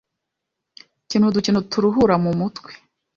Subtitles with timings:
[1.09, 2.71] Kina udukino turuhura mu mutwe